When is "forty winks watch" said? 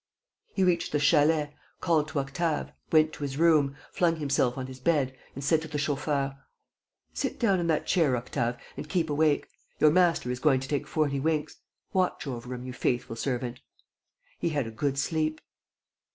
10.87-12.25